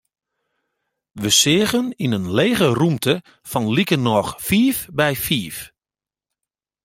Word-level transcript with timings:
Wy 1.21 1.31
seagen 1.41 1.87
yn 2.03 2.15
in 2.19 2.25
lege 2.37 2.67
rûmte 2.79 3.15
fan 3.49 3.65
likernôch 3.75 4.31
fiif 4.47 4.77
by 4.97 5.09
fiif. 5.25 5.57